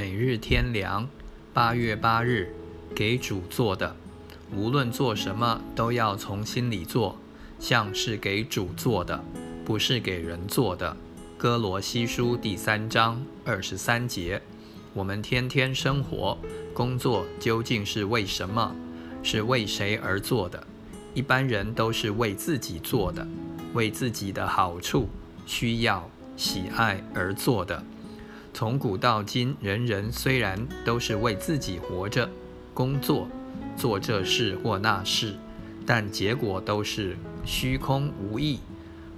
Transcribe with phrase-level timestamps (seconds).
[0.00, 1.06] 每日天良，
[1.52, 2.54] 八月八日，
[2.94, 3.94] 给主做的。
[4.56, 7.18] 无论做什么，都要从心里做，
[7.58, 9.22] 像是给主做的，
[9.62, 10.96] 不是给人做的。
[11.36, 14.40] 哥罗西书第三章二十三节。
[14.94, 16.38] 我们天天生活、
[16.72, 18.74] 工作，究竟是为什么？
[19.22, 20.66] 是为谁而做的？
[21.12, 23.28] 一般人都是为自己做的，
[23.74, 25.10] 为自己的好处、
[25.44, 26.08] 需要、
[26.38, 27.84] 喜爱而做的。
[28.52, 32.28] 从古到今，人人虽然都是为自己活着、
[32.74, 33.28] 工作。
[33.76, 35.34] 做这事或那事，
[35.86, 38.58] 但结果都是虚空无益。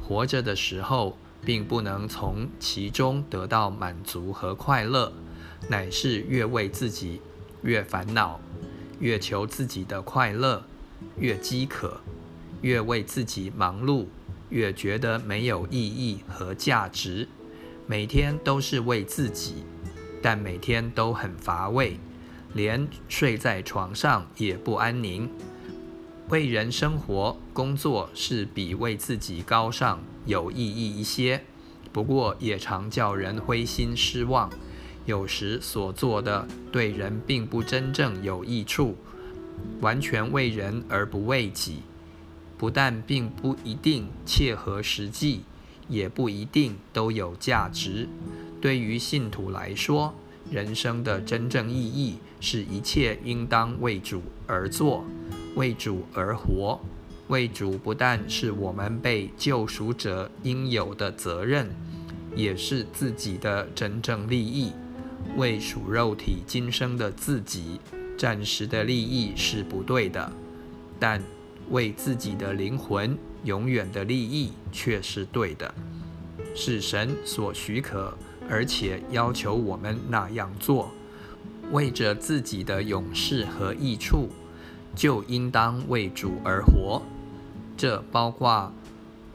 [0.00, 5.12] 活着的时候，并不能从其中得到满足和快乐，
[5.68, 7.20] 乃是越为自己
[7.62, 8.38] 越烦恼，
[9.00, 10.62] 越求自己的快乐，
[11.18, 12.00] 越饥渴，
[12.60, 14.06] 越为自己忙碌，
[14.50, 17.26] 越觉得没有意义和价值。
[17.86, 19.64] 每天都是为自己，
[20.22, 21.98] 但每天都很乏味。
[22.54, 25.28] 连睡在床上也不安宁。
[26.28, 31.42] 为人生活、工作是比为自己高尚有意义一些，
[31.92, 34.48] 不过也常叫人灰心失望。
[35.04, 38.96] 有时所做的对人并不真正有益处，
[39.80, 41.82] 完全为人而不为己，
[42.56, 45.42] 不但并不一定切合实际，
[45.88, 48.08] 也不一定都有价值。
[48.60, 50.14] 对于信徒来说，
[50.50, 55.04] 人生的真正意义是一切应当为主而做，
[55.56, 56.80] 为主而活。
[57.28, 61.70] 为主不但是我们被救赎者应有的责任，
[62.36, 64.72] 也是自己的真正利益。
[65.38, 67.80] 为属肉体今生的自己
[68.18, 70.30] 暂时的利益是不对的，
[70.98, 71.22] 但
[71.70, 75.74] 为自己的灵魂永远的利益却是对的，
[76.54, 78.14] 是神所许可。
[78.46, 80.90] 而且要求我们那样做，
[81.72, 84.28] 为着自己的勇士和益处，
[84.94, 87.00] 就应当为主而活。
[87.74, 88.70] 这包括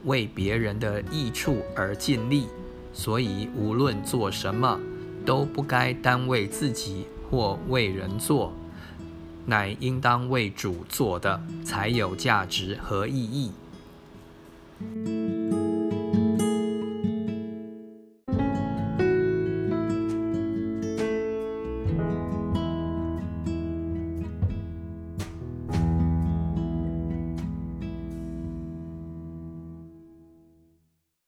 [0.04, 2.46] 为别人的益处而尽力。
[2.92, 4.78] 所以无论做什么，
[5.26, 8.52] 都不该单为自己或为人做，
[9.50, 13.50] 乃应当为主做的，才有价值和意义。